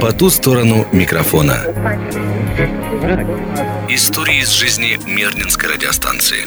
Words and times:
По 0.00 0.12
ту 0.12 0.30
сторону 0.30 0.86
микрофона. 0.92 1.64
Истории 3.88 4.42
из 4.42 4.50
жизни 4.50 4.98
Мернинской 5.06 5.74
радиостанции. 5.74 6.44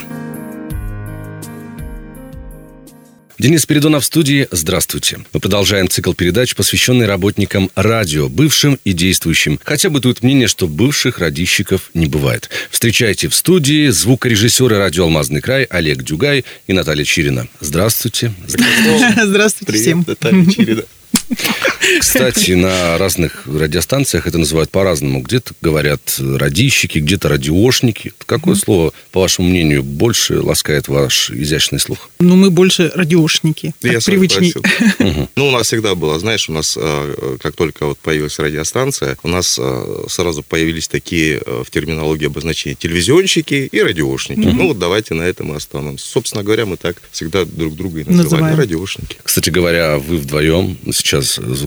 Денис 3.38 3.65
Передонов 3.65 4.04
в 4.04 4.06
студии. 4.06 4.47
Здравствуйте. 4.49 5.20
Мы 5.33 5.40
продолжаем 5.40 5.90
цикл 5.90 6.13
передач, 6.13 6.56
посвященный 6.56 7.06
работникам 7.06 7.70
радио, 7.76 8.29
бывшим 8.29 8.79
и 8.86 8.94
действующим. 8.94 9.60
Хотя 9.63 9.90
бытует 9.90 10.24
мнение, 10.24 10.47
что 10.47 10.68
бывших 10.68 11.20
радищиков 11.20 11.92
не 11.94 12.06
бывает. 12.06 12.50
Встречайте 12.72 13.28
в 13.28 13.36
студии 13.36 13.90
звукорежиссеры 13.90 14.78
радио 14.78 15.04
«Алмазный 15.04 15.42
край» 15.42 15.66
Олег 15.66 16.02
Дюгай 16.02 16.45
и 16.68 16.73
Наталья 16.73 17.04
Чирина. 17.04 17.48
Здравствуйте. 17.59 18.34
Здравствуйте, 18.48 19.13
Здравствуйте 19.26 19.73
всем. 19.73 20.05
Наталья 20.08 20.45
Чирина. 20.50 20.84
Кстати, 21.99 22.52
на 22.52 22.97
разных 22.97 23.45
радиостанциях 23.45 24.27
это 24.27 24.38
называют 24.38 24.70
по-разному. 24.70 25.21
Где-то 25.21 25.53
говорят 25.61 26.20
радищики, 26.20 26.99
где-то 26.99 27.29
радиошники. 27.29 28.13
Какое 28.25 28.55
mm-hmm. 28.55 28.59
слово, 28.59 28.93
по 29.11 29.21
вашему 29.21 29.49
мнению, 29.49 29.83
больше 29.83 30.41
ласкает 30.41 30.88
ваш 30.88 31.31
изящный 31.31 31.80
слух? 31.80 32.09
Ну, 32.19 32.35
мы 32.35 32.49
больше 32.49 32.91
радиошники. 32.95 33.73
Я 33.81 33.99
привычней. 33.99 34.53
Ну, 35.35 35.47
у 35.47 35.52
нас 35.52 35.67
всегда 35.67 35.95
было, 35.95 36.19
знаешь, 36.19 36.49
у 36.49 36.53
нас, 36.53 36.77
э, 36.80 37.38
как 37.41 37.55
только 37.55 37.85
вот 37.85 37.99
появилась 37.99 38.38
радиостанция, 38.39 39.17
у 39.23 39.27
нас 39.27 39.57
э, 39.61 40.05
сразу 40.09 40.44
появились 40.44 40.88
такие 40.88 41.41
э, 41.45 41.63
в 41.66 41.71
терминологии 41.71 42.27
обозначения 42.27 42.75
телевизионщики 42.75 43.69
и 43.71 43.81
радиошники. 43.81 44.47
Ну, 44.47 44.67
вот 44.67 44.80
давайте 44.80 45.13
на 45.13 45.23
этом 45.23 45.53
и 45.53 45.55
остановимся. 45.55 46.05
Собственно 46.05 46.44
говоря, 46.44 46.66
мы 46.66 46.77
так 46.77 47.02
всегда 47.11 47.45
друг 47.45 47.75
друга 47.75 48.02
и 48.02 48.03
называли. 48.03 48.55
Радиошники. 48.55 49.17
Кстати 49.23 49.49
говоря, 49.49 49.97
вы 49.97 50.17
вдвоем 50.17 50.77
сейчас 50.94 51.14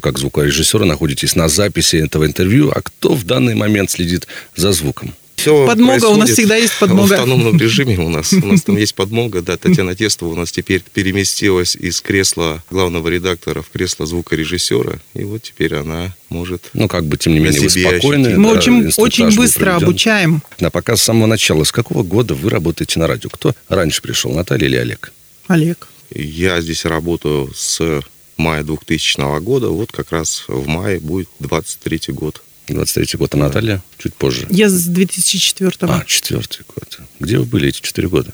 как 0.00 0.18
звукорежиссера 0.18 0.84
находитесь 0.84 1.36
на 1.36 1.48
записи 1.48 1.96
этого 1.96 2.26
интервью, 2.26 2.70
а 2.74 2.80
кто 2.82 3.14
в 3.14 3.24
данный 3.24 3.54
момент 3.54 3.90
следит 3.90 4.26
за 4.56 4.72
звуком? 4.72 5.14
Все 5.38 5.66
подмога, 5.66 6.06
у 6.06 6.16
нас 6.16 6.30
всегда 6.30 6.56
есть 6.56 6.76
подмога. 6.80 7.10
В 7.10 7.12
автономном 7.12 7.60
режиме 7.60 7.96
у 8.00 8.08
нас, 8.08 8.32
у 8.32 8.44
нас 8.44 8.62
там 8.62 8.76
есть 8.78 8.96
подмога, 8.96 9.40
да, 9.40 9.56
Татьяна 9.56 9.94
Тестова 9.94 10.30
у 10.30 10.34
нас 10.34 10.50
теперь 10.50 10.82
переместилась 10.92 11.76
из 11.76 12.00
кресла 12.00 12.62
главного 12.70 13.06
редактора 13.06 13.62
в 13.62 13.70
кресло 13.70 14.04
звукорежиссера, 14.04 14.98
и 15.14 15.22
вот 15.22 15.42
теперь 15.42 15.76
она 15.76 16.12
может... 16.28 16.70
Ну, 16.74 16.88
как 16.88 17.04
бы, 17.04 17.16
тем 17.16 17.34
не 17.34 17.38
менее, 17.38 17.60
вы 17.60 17.70
спокойны. 17.70 18.36
Мы 18.36 18.52
да, 18.52 18.58
очень, 18.58 18.90
очень 18.96 19.36
быстро 19.36 19.66
проведен. 19.66 19.86
обучаем. 19.86 20.42
Да, 20.58 20.70
пока 20.70 20.96
с 20.96 21.02
самого 21.02 21.26
начала. 21.26 21.62
С 21.62 21.70
какого 21.70 22.02
года 22.02 22.34
вы 22.34 22.50
работаете 22.50 22.98
на 22.98 23.06
радио? 23.06 23.30
Кто 23.30 23.54
раньше 23.68 24.02
пришел, 24.02 24.32
Наталья 24.32 24.66
или 24.66 24.76
Олег? 24.76 25.12
Олег. 25.46 25.86
Я 26.12 26.60
здесь 26.60 26.84
работаю 26.84 27.52
с 27.54 28.02
мая 28.38 28.62
2000 28.62 29.40
года. 29.40 29.68
Вот 29.68 29.92
как 29.92 30.12
раз 30.12 30.44
в 30.48 30.66
мае 30.66 31.00
будет 31.00 31.28
23 31.40 32.00
год. 32.08 32.42
23 32.68 33.18
год, 33.18 33.34
а 33.34 33.36
Наталья 33.38 33.82
чуть 33.98 34.14
позже. 34.14 34.46
Я 34.50 34.68
с 34.68 34.84
2004 34.84 35.70
-го. 35.70 36.00
А, 36.00 36.04
четвертый 36.04 36.64
год. 36.68 37.00
Где 37.20 37.38
вы 37.38 37.44
были 37.44 37.68
эти 37.68 37.80
четыре 37.80 38.08
года? 38.08 38.32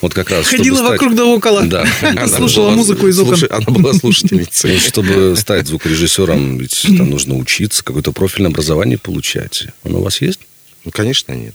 Вот 0.00 0.14
как 0.14 0.30
раз, 0.30 0.46
Ходила 0.46 0.76
стать... 0.76 0.90
вокруг 0.90 1.14
да 1.14 1.24
около. 1.24 1.64
Да. 1.66 1.86
Слушала 2.28 2.66
была, 2.66 2.76
музыку 2.76 3.08
из 3.08 3.18
окон. 3.18 3.38
Она 3.50 3.66
была 3.66 3.94
слушательницей. 3.98 4.78
Чтобы 4.78 5.34
стать 5.36 5.66
звукорежиссером, 5.66 6.58
ведь 6.58 6.82
там 6.82 7.10
нужно 7.10 7.36
учиться, 7.36 7.84
какое-то 7.84 8.12
профильное 8.12 8.50
образование 8.50 8.98
получать. 8.98 9.68
Оно 9.82 10.00
у 10.00 10.02
вас 10.02 10.20
есть? 10.20 10.40
Ну, 10.84 10.90
конечно, 10.90 11.32
нет. 11.32 11.54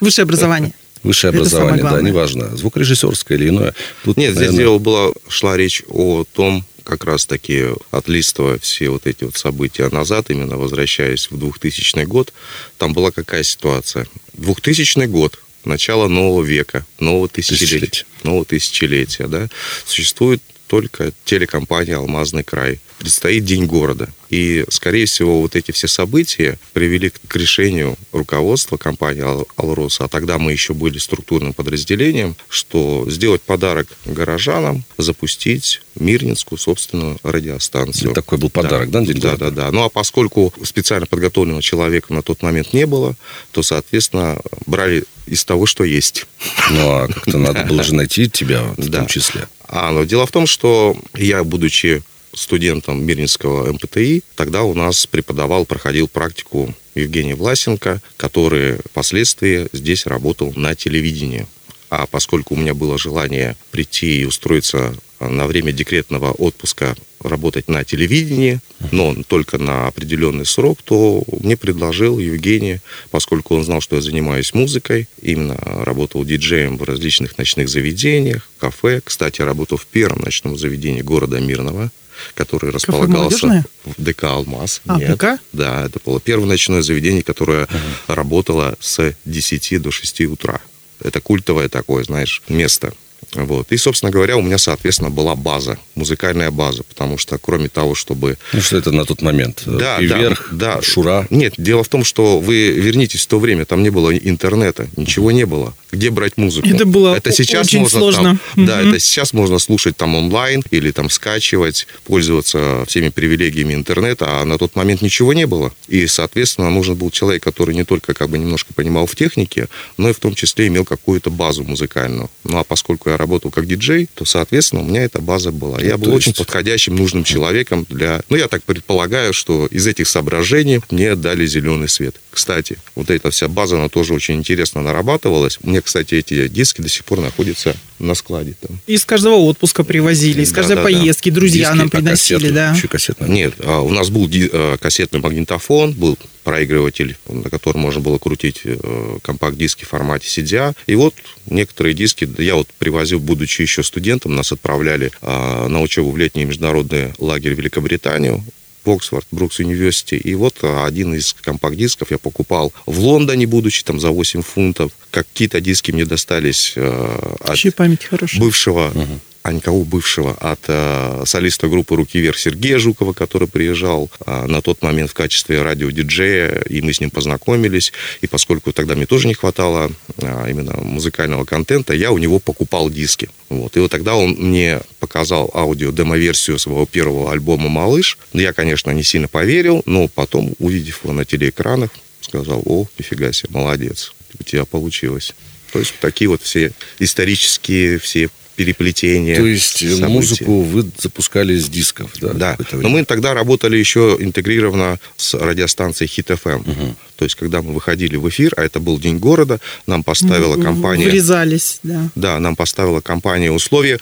Высшее 0.00 0.24
образование. 0.24 0.72
Высшее 1.02 1.30
образование, 1.30 1.82
да, 1.82 2.00
неважно, 2.02 2.56
звукорежиссерское 2.56 3.38
или 3.38 3.48
иное. 3.48 3.74
Тут, 4.04 4.16
Нет, 4.16 4.34
наверное... 4.34 4.48
здесь 4.48 4.58
дело 4.58 4.78
была, 4.78 5.12
шла 5.28 5.56
речь 5.56 5.82
о 5.88 6.24
том, 6.30 6.64
как 6.84 7.04
раз-таки 7.04 7.68
отлистывая 7.90 8.58
все 8.58 8.90
вот 8.90 9.06
эти 9.06 9.24
вот 9.24 9.36
события 9.36 9.88
назад, 9.88 10.30
именно 10.30 10.56
возвращаясь 10.56 11.30
в 11.30 11.38
2000 11.38 12.04
год, 12.04 12.32
там 12.78 12.92
была 12.92 13.10
какая 13.12 13.42
ситуация? 13.44 14.06
2000 14.34 15.06
год, 15.06 15.38
начало 15.64 16.08
нового 16.08 16.42
века, 16.42 16.84
нового 16.98 17.28
тысячелетия, 17.28 17.66
тысячелетия. 17.66 18.06
нового 18.24 18.44
тысячелетия, 18.44 19.26
да, 19.26 19.48
существует 19.86 20.42
только 20.70 21.12
телекомпания 21.24 21.96
«Алмазный 21.96 22.44
край». 22.44 22.78
Предстоит 22.98 23.44
День 23.44 23.66
города. 23.66 24.08
И, 24.28 24.64
скорее 24.68 25.06
всего, 25.06 25.40
вот 25.40 25.56
эти 25.56 25.72
все 25.72 25.88
события 25.88 26.60
привели 26.72 27.10
к 27.10 27.34
решению 27.34 27.96
руководства 28.12 28.76
компании 28.76 29.24
«Алроса», 29.56 30.04
а 30.04 30.08
тогда 30.08 30.38
мы 30.38 30.52
еще 30.52 30.72
были 30.72 30.98
структурным 30.98 31.54
подразделением, 31.54 32.36
что 32.48 33.04
сделать 33.10 33.42
подарок 33.42 33.88
горожанам, 34.04 34.84
запустить 34.96 35.82
Мирнинскую 35.96 36.56
собственную 36.56 37.18
радиостанцию. 37.24 38.12
И 38.12 38.14
такой 38.14 38.38
был 38.38 38.48
подарок, 38.48 38.90
да? 38.90 39.00
Да, 39.00 39.12
да, 39.14 39.36
да, 39.36 39.50
да. 39.50 39.70
Ну, 39.72 39.82
а 39.82 39.88
поскольку 39.88 40.54
специально 40.62 41.06
подготовленного 41.06 41.62
человека 41.62 42.14
на 42.14 42.22
тот 42.22 42.42
момент 42.42 42.72
не 42.72 42.86
было, 42.86 43.16
то, 43.50 43.64
соответственно, 43.64 44.38
брали 44.66 45.02
из 45.26 45.44
того, 45.44 45.66
что 45.66 45.82
есть. 45.82 46.26
Ну, 46.70 46.90
а 46.90 47.08
как-то 47.08 47.38
надо 47.38 47.64
было 47.64 47.82
же 47.82 47.96
найти 47.96 48.30
тебя 48.30 48.62
в 48.76 48.90
том 48.92 49.08
числе. 49.08 49.48
А, 49.72 49.92
но 49.92 50.02
дело 50.02 50.26
в 50.26 50.32
том, 50.32 50.48
что 50.48 50.96
я, 51.14 51.44
будучи 51.44 52.02
студентом 52.34 53.04
Мирнинского 53.04 53.72
МПТИ, 53.72 54.22
тогда 54.34 54.64
у 54.64 54.74
нас 54.74 55.06
преподавал, 55.06 55.64
проходил 55.64 56.08
практику 56.08 56.74
Евгений 56.96 57.34
Власенко, 57.34 58.00
который 58.16 58.78
впоследствии 58.78 59.68
здесь 59.72 60.06
работал 60.06 60.52
на 60.56 60.74
телевидении. 60.74 61.46
А 61.88 62.06
поскольку 62.06 62.54
у 62.54 62.56
меня 62.56 62.74
было 62.74 62.98
желание 62.98 63.56
прийти 63.70 64.22
и 64.22 64.24
устроиться 64.24 64.92
на 65.20 65.46
время 65.46 65.72
декретного 65.72 66.32
отпуска 66.32 66.96
работать 67.22 67.68
на 67.68 67.84
телевидении, 67.84 68.60
но 68.92 69.14
только 69.26 69.58
на 69.58 69.86
определенный 69.86 70.46
срок, 70.46 70.80
то 70.82 71.22
мне 71.40 71.56
предложил 71.56 72.18
Евгений, 72.18 72.80
поскольку 73.10 73.56
он 73.56 73.64
знал, 73.64 73.80
что 73.80 73.96
я 73.96 74.02
занимаюсь 74.02 74.54
музыкой, 74.54 75.06
именно 75.20 75.56
работал 75.84 76.24
диджеем 76.24 76.78
в 76.78 76.82
различных 76.82 77.36
ночных 77.36 77.68
заведениях, 77.68 78.48
кафе. 78.58 79.00
Кстати, 79.04 79.42
работал 79.42 79.76
в 79.76 79.86
первом 79.86 80.20
ночном 80.22 80.58
заведении 80.58 81.02
города 81.02 81.38
Мирного, 81.40 81.90
который 82.34 82.70
располагался 82.70 83.64
в 83.84 84.02
ДК 84.02 84.24
«Алмаз». 84.24 84.82
А, 84.86 84.98
Нет, 84.98 85.16
ДК? 85.16 85.40
Да, 85.52 85.86
это 85.86 86.00
было 86.04 86.20
первое 86.20 86.46
ночное 86.46 86.82
заведение, 86.82 87.22
которое 87.22 87.64
uh-huh. 87.64 88.14
работало 88.14 88.76
с 88.80 89.14
10 89.24 89.80
до 89.82 89.90
6 89.90 90.22
утра. 90.22 90.60
Это 91.02 91.20
культовое 91.20 91.68
такое, 91.68 92.04
знаешь, 92.04 92.42
место. 92.48 92.92
Вот. 93.34 93.70
И, 93.72 93.76
собственно 93.76 94.10
говоря, 94.10 94.36
у 94.36 94.42
меня, 94.42 94.58
соответственно, 94.58 95.10
была 95.10 95.34
база, 95.34 95.78
музыкальная 95.94 96.50
база, 96.50 96.82
потому 96.82 97.18
что 97.18 97.38
кроме 97.38 97.68
того, 97.68 97.94
чтобы... 97.94 98.38
Ну, 98.52 98.60
что 98.60 98.76
это 98.76 98.90
на 98.92 99.04
тот 99.04 99.22
момент? 99.22 99.62
Да, 99.66 99.98
и 99.98 100.06
да, 100.06 100.18
вверх, 100.18 100.48
да. 100.52 100.82
Шура? 100.82 101.26
Нет, 101.30 101.54
дело 101.56 101.84
в 101.84 101.88
том, 101.88 102.04
что 102.04 102.38
вы 102.40 102.70
вернитесь 102.70 103.24
в 103.24 103.26
то 103.28 103.38
время, 103.38 103.64
там 103.64 103.82
не 103.82 103.90
было 103.90 104.16
интернета, 104.16 104.88
ничего 104.96 105.30
не 105.30 105.46
было. 105.46 105.74
Где 105.92 106.10
брать 106.10 106.36
музыку? 106.36 106.68
Это 106.68 106.84
было 106.84 107.16
это 107.16 107.32
сейчас 107.32 107.66
очень 107.66 107.80
можно, 107.80 107.98
сложно. 107.98 108.38
Там, 108.54 108.66
Да, 108.66 108.82
это 108.82 108.98
сейчас 108.98 109.32
можно 109.32 109.58
слушать 109.58 109.96
там 109.96 110.14
онлайн 110.14 110.62
или 110.70 110.90
там 110.90 111.10
скачивать, 111.10 111.86
пользоваться 112.04 112.84
всеми 112.86 113.08
привилегиями 113.08 113.74
интернета, 113.74 114.40
а 114.40 114.44
на 114.44 114.58
тот 114.58 114.76
момент 114.76 115.02
ничего 115.02 115.32
не 115.32 115.46
было. 115.46 115.72
И, 115.88 116.06
соответственно, 116.06 116.70
нужен 116.70 116.94
был 116.94 117.10
человек, 117.10 117.42
который 117.42 117.74
не 117.74 117.84
только 117.84 118.14
как 118.14 118.30
бы 118.30 118.38
немножко 118.38 118.72
понимал 118.74 119.06
в 119.06 119.16
технике, 119.16 119.68
но 119.96 120.10
и 120.10 120.12
в 120.12 120.18
том 120.18 120.34
числе 120.34 120.68
имел 120.68 120.84
какую-то 120.84 121.30
базу 121.30 121.64
музыкальную. 121.64 122.30
Ну, 122.44 122.58
а 122.58 122.64
поскольку 122.64 123.10
я 123.10 123.16
работал 123.16 123.50
как 123.50 123.66
диджей, 123.66 124.08
то, 124.14 124.24
соответственно, 124.24 124.82
у 124.82 124.84
меня 124.84 125.02
эта 125.04 125.20
база 125.20 125.52
была. 125.52 125.80
Я 125.80 125.96
был 125.96 126.12
есть... 126.12 126.28
очень 126.28 126.34
подходящим, 126.34 126.96
нужным 126.96 127.24
человеком 127.24 127.86
для... 127.88 128.22
Ну, 128.28 128.36
я 128.36 128.48
так 128.48 128.62
предполагаю, 128.62 129.32
что 129.32 129.66
из 129.66 129.86
этих 129.86 130.08
соображений 130.08 130.80
мне 130.90 131.14
дали 131.14 131.46
зеленый 131.46 131.88
свет. 131.88 132.16
Кстати, 132.30 132.78
вот 132.94 133.10
эта 133.10 133.30
вся 133.30 133.48
база, 133.48 133.76
она 133.76 133.88
тоже 133.88 134.14
очень 134.14 134.36
интересно 134.36 134.82
нарабатывалась. 134.82 135.58
Мне, 135.62 135.79
кстати, 135.82 136.14
эти 136.14 136.48
диски 136.48 136.80
до 136.80 136.88
сих 136.88 137.04
пор 137.04 137.20
находятся 137.20 137.74
на 137.98 138.14
складе. 138.14 138.54
Там. 138.60 138.80
Из 138.86 139.04
каждого 139.04 139.34
отпуска 139.36 139.84
привозили, 139.84 140.42
из 140.42 140.52
каждой 140.52 140.76
да, 140.76 140.82
поездки, 140.82 141.30
да. 141.30 141.34
друзья 141.34 141.66
диски, 141.66 141.78
нам 141.78 141.90
приносили, 141.90 142.38
кассеты, 142.38 142.54
да. 142.54 142.76
Кассетный. 142.88 143.28
Нет, 143.28 143.54
а, 143.58 143.80
у 143.80 143.90
нас 143.90 144.10
был 144.10 144.28
а, 144.52 144.76
кассетный 144.78 145.20
магнитофон, 145.20 145.92
был 145.92 146.18
проигрыватель, 146.44 147.16
на 147.28 147.50
котором 147.50 147.82
можно 147.82 148.00
было 148.00 148.18
крутить 148.18 148.62
э, 148.64 149.18
компакт-диски 149.22 149.84
в 149.84 149.88
формате 149.88 150.26
CDA. 150.26 150.74
И 150.86 150.94
вот 150.94 151.14
некоторые 151.46 151.94
диски, 151.94 152.28
я 152.38 152.54
вот 152.54 152.68
привозил, 152.78 153.20
будучи 153.20 153.62
еще 153.62 153.82
студентом, 153.82 154.34
нас 154.34 154.50
отправляли 154.50 155.12
а, 155.20 155.68
на 155.68 155.80
учебу 155.82 156.10
в 156.10 156.16
летний 156.16 156.46
международный 156.46 157.12
лагерь 157.18 157.54
в 157.54 157.58
Великобританию. 157.58 158.42
Оксфорд, 158.84 159.26
Брукс 159.30 159.58
Университи. 159.58 160.14
И 160.14 160.34
вот 160.34 160.62
один 160.62 161.14
из 161.14 161.34
компакт-дисков 161.34 162.10
я 162.10 162.18
покупал 162.18 162.72
в 162.86 162.98
Лондоне, 163.00 163.46
будучи 163.46 163.84
там 163.84 164.00
за 164.00 164.10
8 164.10 164.42
фунтов. 164.42 164.92
Какие-то 165.10 165.60
диски 165.60 165.92
мне 165.92 166.04
достались 166.04 166.74
э, 166.76 167.36
от 167.40 167.74
память 167.76 168.04
хорошая. 168.04 168.40
бывшего 168.40 168.90
угу 168.94 169.20
а 169.42 169.52
никого 169.52 169.84
бывшего, 169.84 170.34
от 170.34 170.60
э, 170.68 171.22
солиста 171.24 171.68
группы 171.68 171.96
«Руки 171.96 172.18
вверх» 172.18 172.38
Сергея 172.38 172.78
Жукова, 172.78 173.14
который 173.14 173.48
приезжал 173.48 174.10
э, 174.26 174.46
на 174.46 174.60
тот 174.60 174.82
момент 174.82 175.10
в 175.10 175.14
качестве 175.14 175.62
радиодиджея, 175.62 176.62
и 176.68 176.82
мы 176.82 176.92
с 176.92 177.00
ним 177.00 177.10
познакомились. 177.10 177.92
И 178.20 178.26
поскольку 178.26 178.72
тогда 178.72 178.94
мне 178.94 179.06
тоже 179.06 179.28
не 179.28 179.34
хватало 179.34 179.90
э, 180.18 180.46
именно 180.50 180.76
музыкального 180.82 181.44
контента, 181.44 181.94
я 181.94 182.12
у 182.12 182.18
него 182.18 182.38
покупал 182.38 182.90
диски. 182.90 183.30
Вот. 183.48 183.76
И 183.76 183.80
вот 183.80 183.90
тогда 183.90 184.14
он 184.14 184.32
мне 184.32 184.80
показал 184.98 185.50
аудио-демо-версию 185.54 186.58
своего 186.58 186.84
первого 186.84 187.32
альбома 187.32 187.68
«Малыш». 187.68 188.18
Я, 188.34 188.52
конечно, 188.52 188.90
не 188.90 189.02
сильно 189.02 189.28
поверил, 189.28 189.82
но 189.86 190.08
потом, 190.08 190.54
увидев 190.58 191.00
его 191.02 191.14
на 191.14 191.24
телеэкранах, 191.24 191.90
сказал, 192.20 192.62
о, 192.66 192.86
нифига 192.98 193.32
себе, 193.32 193.48
молодец, 193.52 194.12
у 194.38 194.44
тебя 194.44 194.66
получилось. 194.66 195.34
То 195.72 195.78
есть 195.78 195.94
такие 196.00 196.28
вот 196.28 196.42
все 196.42 196.72
исторические, 196.98 197.98
все 197.98 198.28
переплетения. 198.60 199.36
То 199.36 199.46
есть 199.46 199.78
событий. 199.78 200.04
музыку 200.04 200.60
вы 200.60 200.84
запускали 200.98 201.56
с 201.56 201.66
дисков, 201.70 202.10
да? 202.20 202.34
Да. 202.34 202.58
Но 202.72 202.90
мы 202.90 203.06
тогда 203.06 203.32
работали 203.32 203.78
еще 203.78 204.18
интегрированно 204.20 205.00
с 205.16 205.32
радиостанцией 205.32 206.10
Hit 206.14 206.38
FM. 206.38 206.60
Угу. 206.70 206.96
То 207.16 207.24
есть, 207.24 207.36
когда 207.36 207.62
мы 207.62 207.72
выходили 207.72 208.16
в 208.16 208.28
эфир, 208.28 208.52
а 208.58 208.62
это 208.62 208.78
был 208.78 208.98
День 208.98 209.16
города, 209.18 209.60
нам 209.86 210.02
поставила 210.02 210.60
компания... 210.62 211.06
Врезались, 211.06 211.80
да. 211.82 212.10
Да, 212.14 212.38
нам 212.38 212.54
поставила 212.54 213.00
компания 213.00 213.50
условия 213.50 213.98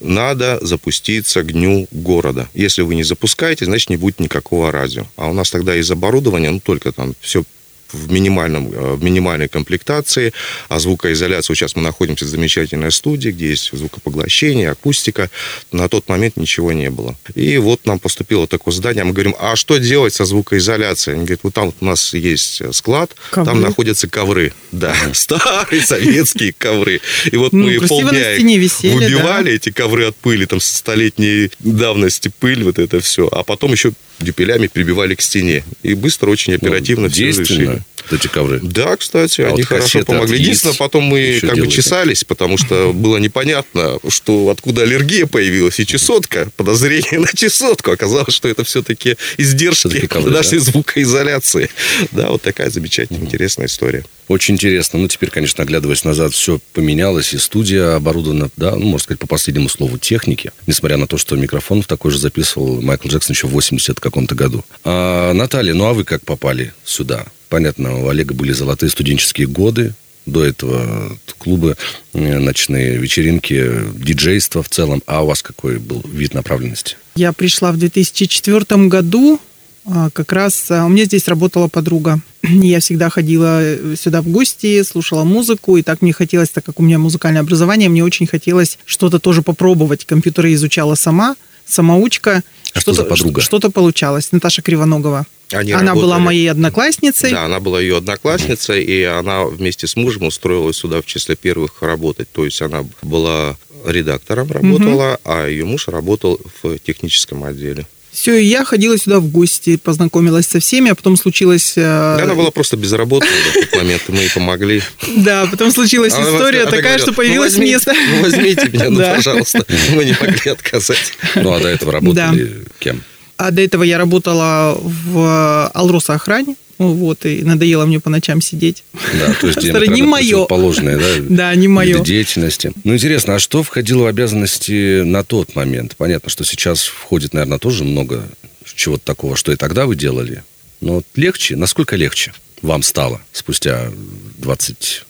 надо 0.00 0.58
запуститься 0.62 1.42
к 1.42 1.52
дню 1.52 1.86
города. 1.92 2.48
Если 2.54 2.82
вы 2.82 2.96
не 2.96 3.04
запускаете, 3.04 3.66
значит, 3.66 3.88
не 3.88 3.96
будет 3.96 4.18
никакого 4.18 4.72
радио. 4.72 5.06
А 5.14 5.30
у 5.30 5.32
нас 5.32 5.48
тогда 5.50 5.76
из 5.76 5.88
оборудования, 5.92 6.50
ну, 6.50 6.58
только 6.58 6.90
там 6.90 7.14
все 7.20 7.44
в, 7.92 8.12
минимальном, 8.12 8.72
э, 8.72 8.94
в 8.94 9.02
минимальной 9.02 9.48
комплектации, 9.48 10.32
а 10.68 10.78
звукоизоляция, 10.78 11.54
сейчас 11.54 11.76
мы 11.76 11.82
находимся 11.82 12.24
в 12.24 12.28
замечательной 12.28 12.92
студии, 12.92 13.30
где 13.30 13.50
есть 13.50 13.70
звукопоглощение, 13.72 14.70
акустика, 14.70 15.30
на 15.72 15.88
тот 15.88 16.08
момент 16.08 16.36
ничего 16.36 16.72
не 16.72 16.90
было. 16.90 17.16
И 17.34 17.58
вот 17.58 17.86
нам 17.86 17.98
поступило 17.98 18.46
такое 18.46 18.74
задание, 18.74 19.04
мы 19.04 19.12
говорим, 19.12 19.34
а 19.38 19.56
что 19.56 19.78
делать 19.78 20.14
со 20.14 20.24
звукоизоляцией? 20.24 21.16
Они 21.16 21.24
говорят, 21.24 21.40
вот 21.42 21.54
там 21.54 21.72
у 21.80 21.84
нас 21.84 22.14
есть 22.14 22.62
склад, 22.74 23.14
ковры. 23.30 23.50
там 23.50 23.60
находятся 23.60 24.08
ковры, 24.08 24.52
да, 24.72 24.94
старые 25.12 25.82
советские 25.82 26.52
ковры. 26.52 27.00
И 27.30 27.36
вот 27.36 27.52
ну, 27.52 27.66
мы 27.66 27.80
полдня 27.86 28.36
выбивали, 28.82 29.52
эти 29.52 29.70
ковры 29.70 30.06
от 30.06 30.16
пыли, 30.16 30.46
там 30.46 30.60
столетней 30.60 31.50
давности 31.60 32.30
пыль, 32.38 32.64
вот 32.64 32.78
это 32.78 33.00
все, 33.00 33.28
а 33.28 33.42
потом 33.42 33.72
еще 33.72 33.92
дюпелями 34.20 34.66
прибивали 34.66 35.14
к 35.14 35.22
стене. 35.22 35.64
И 35.82 35.94
быстро, 35.94 36.30
очень 36.30 36.54
оперативно 36.54 37.04
ну, 37.04 37.10
все 37.10 37.26
решили. 37.26 37.82
Эти 38.12 38.26
ковры. 38.28 38.60
Да, 38.62 38.96
кстати, 38.96 39.40
а 39.42 39.48
они 39.48 39.62
вот 39.62 39.66
хорошо 39.66 40.02
помогли. 40.04 40.38
Единственное, 40.38 40.76
потом 40.76 41.04
мы 41.04 41.38
как 41.40 41.56
бы 41.56 41.66
чесались, 41.68 42.24
потому 42.24 42.58
что 42.58 42.92
было 42.94 43.18
непонятно, 43.18 43.98
что 44.08 44.50
откуда 44.50 44.82
аллергия 44.82 45.26
появилась, 45.26 45.80
и 45.80 45.86
чесотка, 45.86 46.48
подозрение 46.56 47.20
на 47.20 47.28
чесотку. 47.28 47.90
Оказалось, 47.90 48.34
что 48.34 48.48
это 48.48 48.64
все-таки 48.64 49.16
издержки 49.36 50.06
ковры, 50.06 50.30
нашей 50.30 50.58
да? 50.58 50.64
звукоизоляции. 50.64 51.70
Да, 52.12 52.28
вот 52.28 52.42
такая 52.42 52.70
замечательная, 52.70 53.22
интересная 53.22 53.66
история. 53.66 54.04
Очень 54.28 54.54
интересно. 54.54 54.98
Ну, 54.98 55.08
теперь, 55.08 55.30
конечно, 55.30 55.62
оглядываясь 55.62 56.04
назад, 56.04 56.32
все 56.32 56.58
поменялось, 56.72 57.32
и 57.32 57.38
студия 57.38 57.94
оборудована, 57.94 58.50
да, 58.56 58.72
ну, 58.72 58.86
можно 58.86 58.98
сказать, 58.98 59.20
по 59.20 59.26
последнему 59.26 59.68
слову, 59.68 59.98
техники. 59.98 60.50
Несмотря 60.66 60.96
на 60.96 61.06
то, 61.06 61.16
что 61.16 61.36
микрофон 61.36 61.82
такой 61.82 62.10
же 62.10 62.18
записывал 62.18 62.82
Майкл 62.82 63.08
Джексон 63.08 63.34
еще 63.34 63.46
в 63.46 63.50
80 63.50 64.00
каком-то 64.00 64.34
году. 64.34 64.64
А, 64.84 65.32
Наталья, 65.32 65.74
ну 65.74 65.84
а 65.84 65.92
вы 65.92 66.04
как 66.04 66.22
попали 66.22 66.72
сюда? 66.84 67.26
Понятно, 67.48 68.02
у 68.02 68.08
Олега 68.08 68.34
были 68.34 68.52
золотые 68.52 68.90
студенческие 68.90 69.46
годы, 69.46 69.94
до 70.26 70.44
этого 70.44 71.16
клубы, 71.38 71.76
э, 72.12 72.38
ночные 72.38 72.96
вечеринки, 72.96 73.70
диджейство 73.94 74.62
в 74.62 74.68
целом. 74.68 75.02
А 75.06 75.22
у 75.22 75.26
вас 75.26 75.40
какой 75.42 75.78
был 75.78 76.02
вид 76.04 76.34
направленности? 76.34 76.96
Я 77.14 77.32
пришла 77.32 77.70
в 77.70 77.78
2004 77.78 78.88
году 78.88 79.40
а, 79.88 80.10
как 80.10 80.32
раз 80.32 80.70
а, 80.70 80.84
у 80.84 80.88
меня 80.88 81.04
здесь 81.04 81.28
работала 81.28 81.68
подруга. 81.68 82.20
Я 82.42 82.80
всегда 82.80 83.08
ходила 83.08 83.62
э, 83.62 83.94
сюда 83.96 84.20
в 84.20 84.26
гости, 84.28 84.82
слушала 84.82 85.22
музыку, 85.22 85.76
и 85.76 85.82
так 85.82 86.02
мне 86.02 86.12
хотелось, 86.12 86.50
так 86.50 86.64
как 86.64 86.80
у 86.80 86.82
меня 86.82 86.98
музыкальное 86.98 87.42
образование, 87.42 87.88
мне 87.88 88.02
очень 88.02 88.26
хотелось 88.26 88.78
что-то 88.84 89.20
тоже 89.20 89.42
попробовать. 89.42 90.04
Компьютеры 90.04 90.52
изучала 90.54 90.96
сама, 90.96 91.36
самоучка. 91.66 92.42
А 92.72 92.80
что, 92.80 92.92
что 92.92 93.02
за 93.02 93.04
подруга? 93.04 93.40
Что-то 93.40 93.70
получалось. 93.70 94.32
Наташа 94.32 94.60
Кривоногова. 94.60 95.24
Они 95.52 95.72
она 95.72 95.82
работали. 95.82 96.02
была 96.02 96.18
моей 96.18 96.50
одноклассницей. 96.50 97.30
Да, 97.30 97.44
она 97.44 97.60
была 97.60 97.80
ее 97.80 97.98
одноклассницей, 97.98 98.82
и 98.82 99.02
она 99.04 99.44
вместе 99.44 99.86
с 99.86 99.94
мужем 99.94 100.24
устроилась 100.24 100.76
сюда 100.76 101.00
в 101.00 101.06
числе 101.06 101.36
первых 101.36 101.82
работать. 101.82 102.28
То 102.32 102.44
есть 102.44 102.60
она 102.62 102.84
была 103.02 103.56
редактором 103.84 104.50
работала, 104.50 105.12
угу. 105.12 105.20
а 105.24 105.46
ее 105.46 105.64
муж 105.64 105.88
работал 105.88 106.40
в 106.62 106.78
техническом 106.78 107.44
отделе. 107.44 107.86
Все, 108.16 108.34
и 108.34 108.46
я 108.46 108.64
ходила 108.64 108.96
сюда 108.96 109.20
в 109.20 109.26
гости, 109.26 109.76
познакомилась 109.76 110.46
со 110.46 110.58
всеми, 110.58 110.90
а 110.90 110.94
потом 110.94 111.18
случилось... 111.18 111.74
Э, 111.76 112.16
да, 112.16 112.24
она 112.24 112.34
была 112.34 112.50
просто 112.50 112.78
безработной 112.78 113.28
в 113.28 113.52
тот 113.52 113.76
момент, 113.76 114.04
мы 114.08 114.20
ей 114.20 114.30
помогли. 114.30 114.82
Да, 115.18 115.46
потом 115.50 115.70
случилась 115.70 116.14
история 116.14 116.64
такая, 116.64 116.96
что 116.96 117.12
появилось 117.12 117.58
место. 117.58 117.92
Ну, 117.92 118.22
возьмите 118.22 118.70
меня, 118.70 118.88
ну, 118.88 119.00
пожалуйста. 119.16 119.66
Мы 119.94 120.06
не 120.06 120.16
могли 120.18 120.50
отказать. 120.50 121.12
Ну, 121.34 121.52
а 121.52 121.60
до 121.60 121.68
этого 121.68 121.92
работали 121.92 122.64
кем? 122.78 123.02
А 123.36 123.50
до 123.50 123.62
этого 123.62 123.82
я 123.82 123.98
работала 123.98 124.78
в 124.80 125.70
Алроса 125.74 126.14
охране. 126.14 126.56
Вот, 126.78 127.24
и 127.24 127.42
надоело 127.42 127.86
мне 127.86 128.00
по 128.00 128.10
ночам 128.10 128.42
сидеть. 128.42 128.84
Да, 128.92 129.32
то 129.40 129.46
есть 129.46 129.62
не 129.88 130.02
мое. 130.02 130.44
положенное, 130.44 130.98
да? 130.98 131.04
Да, 131.30 131.54
не 131.54 131.68
мое. 131.68 132.00
деятельности. 132.00 132.72
Ну, 132.84 132.94
интересно, 132.94 133.36
а 133.36 133.38
что 133.38 133.62
входило 133.62 134.02
в 134.02 134.06
обязанности 134.06 135.00
на 135.02 135.24
тот 135.24 135.54
момент? 135.54 135.96
Понятно, 135.96 136.28
что 136.28 136.44
сейчас 136.44 136.84
входит, 136.84 137.32
наверное, 137.32 137.58
тоже 137.58 137.84
много 137.84 138.28
чего-то 138.74 139.04
такого, 139.04 139.36
что 139.36 139.52
и 139.52 139.56
тогда 139.56 139.86
вы 139.86 139.96
делали. 139.96 140.42
Но 140.82 141.02
легче? 141.14 141.56
Насколько 141.56 141.96
легче 141.96 142.34
вам 142.60 142.82
стало 142.82 143.22
спустя 143.32 143.90
20 144.38 145.05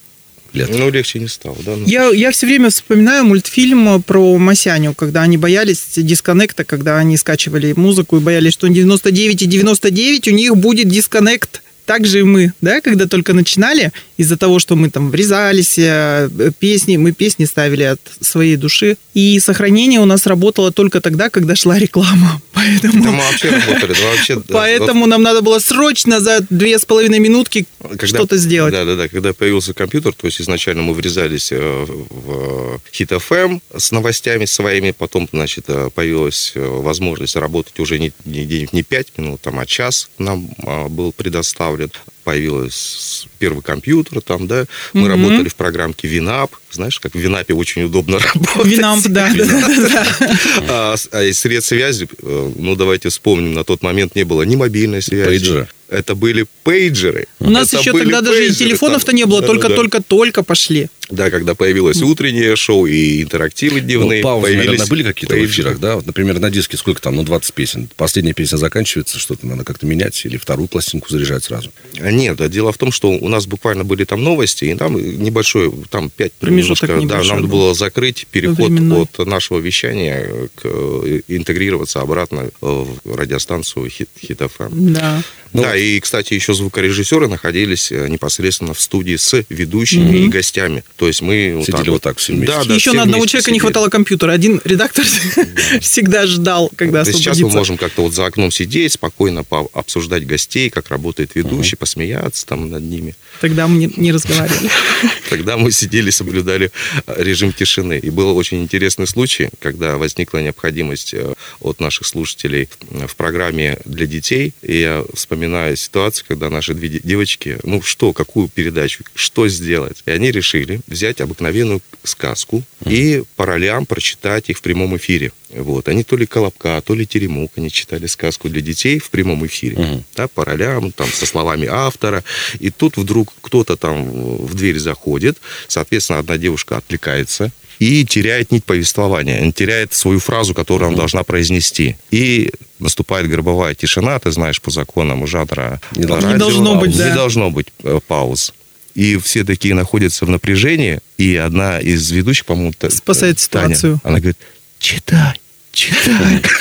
лет. 0.56 0.70
Ну, 0.70 0.90
легче 0.90 1.18
не 1.18 1.28
стало, 1.28 1.56
да? 1.64 1.76
Ну. 1.76 1.86
Я, 1.86 2.08
я 2.10 2.30
все 2.30 2.46
время 2.46 2.70
вспоминаю 2.70 3.24
мультфильм 3.24 4.02
про 4.02 4.36
Масяню, 4.38 4.94
когда 4.94 5.22
они 5.22 5.36
боялись 5.36 5.82
дисконнекта, 5.96 6.64
когда 6.64 6.98
они 6.98 7.16
скачивали 7.16 7.72
музыку 7.76 8.16
и 8.16 8.20
боялись, 8.20 8.52
что 8.52 8.68
99 8.68 9.42
и 9.42 9.46
99 9.46 10.28
у 10.28 10.30
них 10.32 10.56
будет 10.56 10.88
дисконнект 10.88 11.62
так 11.86 12.04
же 12.04 12.18
и 12.18 12.22
мы, 12.24 12.52
да, 12.60 12.80
когда 12.80 13.06
только 13.06 13.32
начинали, 13.32 13.92
из-за 14.16 14.36
того, 14.36 14.58
что 14.58 14.76
мы 14.76 14.90
там 14.90 15.10
врезались, 15.10 15.78
э, 15.78 16.28
песни, 16.58 16.96
мы 16.96 17.12
песни 17.12 17.44
ставили 17.44 17.82
от 17.82 18.00
своей 18.20 18.56
души. 18.56 18.96
И 19.14 19.38
сохранение 19.40 20.00
у 20.00 20.04
нас 20.04 20.26
работало 20.26 20.72
только 20.72 21.00
тогда, 21.00 21.28
когда 21.28 21.54
шла 21.54 21.78
реклама. 21.78 22.40
Поэтому, 22.52 23.04
да 23.04 23.10
мы 23.10 23.18
вообще 23.18 23.50
работали, 23.50 23.92
да, 23.92 24.10
вообще, 24.10 24.40
поэтому 24.48 25.00
вот... 25.00 25.06
нам 25.08 25.22
надо 25.22 25.42
было 25.42 25.58
срочно 25.58 26.20
за 26.20 26.40
две 26.48 26.78
с 26.78 26.86
половиной 26.86 27.18
минутки 27.18 27.66
когда, 27.82 28.06
что-то 28.06 28.38
сделать. 28.38 28.72
Да, 28.72 28.84
да, 28.84 28.96
да. 28.96 29.08
Когда 29.08 29.34
появился 29.34 29.74
компьютер, 29.74 30.14
то 30.14 30.26
есть 30.26 30.40
изначально 30.40 30.82
мы 30.82 30.94
врезались 30.94 31.52
э, 31.52 31.86
в 31.86 32.80
Hit 32.92 33.20
FM 33.20 33.60
с 33.76 33.92
новостями 33.92 34.46
своими, 34.46 34.92
потом, 34.92 35.28
значит, 35.32 35.66
э, 35.68 35.90
появилась 35.94 36.52
возможность 36.54 37.36
работать 37.36 37.78
уже 37.78 37.98
не, 37.98 38.12
не, 38.24 38.68
не 38.72 38.82
5 38.82 39.18
минут, 39.18 39.42
там, 39.42 39.58
а 39.58 39.66
час 39.66 40.08
нам 40.18 40.48
был 40.88 41.12
предоставлен 41.12 41.90
появился 42.26 43.28
первый 43.38 43.62
компьютер 43.62 44.20
там, 44.20 44.48
да, 44.48 44.66
мы 44.92 45.02
mm 45.02 45.08
работали 45.08 45.48
в 45.48 45.54
программке 45.54 46.08
Винап, 46.08 46.50
знаешь, 46.72 46.98
как 46.98 47.14
в 47.14 47.18
Винапе 47.18 47.54
очень 47.54 47.84
удобно 47.84 48.18
работать. 48.34 48.72
Винап, 48.72 48.98
да, 49.04 49.32
А, 50.68 50.94
а 51.12 51.22
из 51.22 51.38
средств 51.38 51.68
связи, 51.68 52.08
э, 52.20 52.52
ну, 52.56 52.74
давайте 52.74 53.10
вспомним, 53.10 53.54
на 53.54 53.62
тот 53.62 53.82
момент 53.82 54.16
не 54.16 54.24
было 54.24 54.42
ни 54.42 54.56
мобильной 54.56 55.02
связи. 55.02 55.28
Пейджеры. 55.28 55.68
Это 55.88 56.16
были 56.16 56.46
пейджеры. 56.64 57.28
У 57.38 57.48
нас 57.48 57.72
еще 57.72 57.92
тогда 57.92 58.20
даже 58.20 58.48
и 58.48 58.52
телефонов-то 58.52 59.12
не 59.12 59.24
было, 59.24 59.40
только-только-только 59.42 60.42
пошли. 60.42 60.88
Да, 61.08 61.30
когда 61.30 61.54
появилось 61.54 62.02
утреннее 62.02 62.56
шоу 62.56 62.86
и 62.86 63.22
интерактивы 63.22 63.80
дневные. 63.80 64.20
Ну, 64.20 64.24
паузы, 64.24 64.46
появились 64.46 64.66
наверное, 64.66 64.86
были 64.88 65.02
какие-то 65.04 65.36
в 65.36 65.44
эфирах, 65.44 65.78
да? 65.78 65.96
Вот, 65.96 66.06
например, 66.06 66.38
на 66.40 66.50
диске 66.50 66.76
сколько 66.76 67.00
там, 67.00 67.16
ну, 67.16 67.22
20 67.22 67.54
песен. 67.54 67.88
Последняя 67.96 68.32
песня 68.32 68.56
заканчивается, 68.56 69.18
что-то 69.18 69.46
надо 69.46 69.64
как-то 69.64 69.86
менять 69.86 70.24
или 70.24 70.36
вторую 70.36 70.68
пластинку 70.68 71.08
заряжать 71.10 71.44
сразу. 71.44 71.70
А 72.00 72.10
нет, 72.10 72.36
да, 72.36 72.48
дело 72.48 72.72
в 72.72 72.78
том, 72.78 72.90
что 72.90 73.10
у 73.10 73.28
нас 73.28 73.46
буквально 73.46 73.84
были 73.84 74.04
там 74.04 74.22
новости, 74.22 74.64
и 74.64 74.74
там 74.74 74.96
небольшой, 74.96 75.72
там 75.90 76.10
5 76.10 76.32
промежуток 76.34 77.06
да, 77.06 77.22
нам 77.22 77.42
был. 77.42 77.48
было 77.48 77.74
закрыть 77.74 78.26
переход 78.30 78.70
Временной. 78.70 79.02
от 79.02 79.26
нашего 79.26 79.58
вещания 79.58 80.48
к 80.56 80.62
э, 80.64 81.20
интегрироваться 81.28 82.00
обратно 82.00 82.50
в 82.60 82.88
радиостанцию 83.04 83.88
Хит, 83.88 84.10
Хит 84.20 84.40
FM. 84.40 84.70
Да. 84.92 85.22
Ну, 85.52 85.62
да, 85.62 85.76
и, 85.76 85.98
кстати, 86.00 86.34
еще 86.34 86.52
звукорежиссеры 86.52 87.28
находились 87.28 87.90
э, 87.90 88.08
непосредственно 88.08 88.74
в 88.74 88.80
студии 88.80 89.16
с 89.16 89.44
ведущими 89.48 90.08
угу. 90.08 90.16
и 90.16 90.28
гостями. 90.28 90.84
То 90.96 91.06
есть 91.06 91.20
мы 91.20 91.52
вот 91.56 91.66
Сидели 91.66 91.82
так 91.82 91.88
вот 91.88 92.02
так 92.02 92.18
все 92.18 92.32
вместе. 92.32 92.56
Да, 92.56 92.64
да, 92.64 92.74
еще 92.74 92.92
на 92.92 93.02
одного 93.02 93.26
человека 93.26 93.44
сидели. 93.44 93.54
не 93.54 93.60
хватало 93.60 93.88
компьютера. 93.88 94.32
Один 94.32 94.62
редактор 94.64 95.04
всегда 95.80 96.26
ждал, 96.26 96.70
когда 96.74 97.02
освободится. 97.02 97.34
Сейчас 97.34 97.38
мы 97.40 97.50
можем 97.50 97.76
как-то 97.76 98.02
вот 98.02 98.14
за 98.14 98.24
окном 98.24 98.50
сидеть, 98.50 98.92
спокойно 98.92 99.44
обсуждать 99.74 100.26
гостей, 100.26 100.70
как 100.70 100.88
работает 100.88 101.34
ведущий, 101.34 101.76
посмеяться 101.76 102.46
там 102.46 102.70
над 102.70 102.82
ними. 102.82 103.14
Тогда 103.40 103.66
мы 103.66 103.78
не, 103.78 103.92
не 103.96 104.12
разговаривали. 104.12 104.70
Тогда 105.30 105.56
мы 105.56 105.70
сидели, 105.70 106.10
соблюдали 106.10 106.70
режим 107.06 107.52
тишины. 107.52 107.98
И 107.98 108.10
был 108.10 108.36
очень 108.36 108.62
интересный 108.62 109.06
случай, 109.06 109.48
когда 109.60 109.96
возникла 109.96 110.38
необходимость 110.38 111.14
э, 111.14 111.34
от 111.60 111.80
наших 111.80 112.06
слушателей 112.06 112.68
в 112.90 113.16
программе 113.16 113.78
для 113.84 114.06
детей. 114.06 114.54
И 114.62 114.80
я 114.80 115.04
вспоминаю 115.14 115.76
ситуацию, 115.76 116.26
когда 116.28 116.50
наши 116.50 116.74
две 116.74 116.88
девочки, 116.88 117.58
ну 117.62 117.82
что, 117.82 118.12
какую 118.12 118.48
передачу, 118.48 119.04
что 119.14 119.48
сделать? 119.48 120.02
И 120.06 120.10
они 120.10 120.30
решили 120.30 120.80
взять 120.86 121.20
обыкновенную 121.20 121.80
сказку 122.04 122.62
и 122.84 123.22
по 123.36 123.46
ролям 123.46 123.86
прочитать 123.86 124.50
их 124.50 124.58
в 124.58 124.62
прямом 124.62 124.96
эфире. 124.96 125.32
Вот. 125.50 125.88
Они 125.88 126.02
то 126.02 126.16
ли 126.16 126.26
Колобка, 126.26 126.82
то 126.84 126.94
ли 126.94 127.06
Теремок, 127.06 127.52
они 127.56 127.70
читали 127.70 128.06
сказку 128.06 128.48
для 128.48 128.60
детей 128.60 128.98
в 128.98 129.10
прямом 129.10 129.46
эфире. 129.46 129.76
Угу. 129.76 130.04
Да, 130.16 130.28
по 130.28 130.44
ролям, 130.44 130.92
там, 130.92 131.08
со 131.08 131.26
словами 131.26 131.66
автора. 131.70 132.24
И 132.58 132.70
тут 132.70 132.96
вдруг 132.96 133.32
кто-то 133.40 133.76
там 133.76 134.36
в 134.36 134.54
дверь 134.54 134.78
заходит, 134.78 135.38
соответственно, 135.68 136.18
одна 136.18 136.36
девушка 136.36 136.78
отвлекается, 136.78 137.52
и 137.78 138.04
теряет 138.04 138.52
нить 138.52 138.64
повествования, 138.64 139.42
он 139.42 139.52
теряет 139.52 139.92
свою 139.92 140.18
фразу, 140.18 140.54
которую 140.54 140.88
она 140.88 140.96
должна 140.96 141.24
произнести. 141.24 141.96
И 142.10 142.50
наступает 142.78 143.28
гробовая 143.28 143.74
тишина, 143.74 144.18
ты 144.18 144.30
знаешь, 144.32 144.60
по 144.60 144.70
законам 144.70 145.26
жанра 145.26 145.80
не, 145.92 146.06
радио, 146.06 146.30
не 146.30 146.38
должно 146.38 146.76
быть, 146.76 146.96
да. 146.96 147.08
Не 147.08 147.14
должно 147.14 147.50
быть 147.50 147.66
э, 147.82 148.00
пауз. 148.06 148.54
И 148.94 149.18
все 149.18 149.44
такие 149.44 149.74
находятся 149.74 150.24
в 150.24 150.30
напряжении, 150.30 151.00
и 151.18 151.36
одна 151.36 151.80
из 151.80 152.10
ведущих, 152.10 152.46
по-моему, 152.46 152.72
спасает 152.88 153.38
ситуацию. 153.38 154.00
она 154.02 154.20
говорит, 154.20 154.38
читай, 154.86 155.40
читай. 155.72 156.42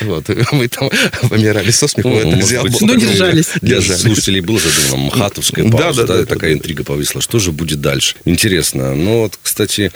Вот, 0.00 0.28
мы 0.52 0.68
там 0.68 0.90
помирали 1.28 1.70
со 1.70 1.88
смеху. 1.88 2.10
Это 2.10 2.36
взял. 2.36 2.66
Ну, 2.80 2.96
держались. 2.96 3.48
Для 3.60 3.80
слушателей 3.80 4.40
было 4.40 4.60
задумано 4.60 5.08
мхатовская 5.08 5.68
пауза. 5.68 6.06
Да, 6.06 6.18
да, 6.18 6.26
такая 6.26 6.52
интрига 6.52 6.84
повисла. 6.84 7.20
Что 7.20 7.38
же 7.38 7.52
будет 7.52 7.80
дальше? 7.80 8.16
Интересно. 8.24 8.94
Но 8.94 9.22
вот, 9.22 9.38
кстати, 9.42 9.92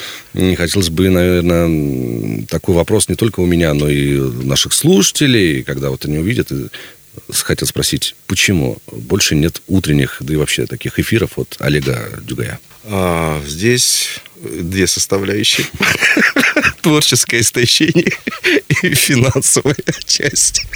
хотелось 0.57 0.91
бы, 0.91 1.09
наверное, 1.09 2.47
такой 2.47 2.75
вопрос 2.75 3.09
не 3.09 3.15
только 3.15 3.41
у 3.41 3.47
меня, 3.47 3.75
но 3.75 3.89
и 3.89 4.19
наших 4.45 4.73
слушателей, 4.73 5.63
когда 5.63 5.91
вот 5.91 6.05
они 6.05 6.19
увидят, 6.19 6.51
хотел 7.31 7.67
спросить, 7.67 8.15
почему 8.27 8.79
больше 8.91 9.35
нет 9.35 9.63
утренних, 9.67 10.19
да 10.21 10.35
и 10.35 10.37
вообще 10.37 10.67
таких 10.67 10.99
эфиров 10.99 11.39
от 11.39 11.57
Олега 11.59 12.21
Дюгая? 12.23 12.59
А, 12.85 13.43
здесь 13.47 14.21
две 14.43 14.87
составляющие. 14.87 15.67
Творческое 16.83 17.41
истощение 17.41 18.13
и 18.83 18.95
финансовая 18.95 19.77
часть. 20.07 20.67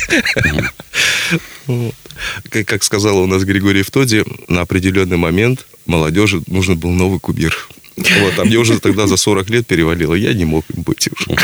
Как 2.51 2.85
сказал 2.85 3.19
у 3.19 3.27
нас 3.27 3.45
Григорий 3.45 3.83
Втоди, 3.83 4.23
на 4.49 4.63
определенный 4.63 5.17
момент 5.17 5.67
молодежи 5.87 6.43
нужен 6.47 6.79
был 6.79 6.91
новый 6.91 7.21
кумир. 7.21 7.57
Вот, 7.97 8.39
а 8.39 8.45
мне 8.45 8.57
уже 8.57 8.81
тогда 8.81 9.07
за 9.07 9.17
40 9.17 9.51
лет 9.51 9.67
перевалило, 9.67 10.15
я 10.15 10.35
не 10.35 10.45
мог 10.45 10.65
им 10.71 10.83
быть 10.83 11.09
уже. 11.09 11.39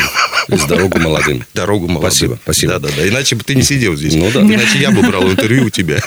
С 0.50 0.64
дорогу 0.66 0.98
молодым. 0.98 1.44
Дорогу 1.54 1.86
молодым. 1.88 2.10
Спасибо, 2.10 2.38
спасибо. 2.42 2.72
Да-да-да, 2.74 3.08
иначе 3.08 3.36
бы 3.36 3.44
ты 3.44 3.54
не 3.54 3.62
сидел 3.62 3.96
здесь. 3.96 4.14
Ну 4.14 4.30
да. 4.32 4.40
Иначе 4.42 4.78
я 4.78 4.90
бы 4.90 5.02
брал 5.02 5.30
интервью 5.30 5.66
у 5.66 5.70
тебя. 5.70 6.00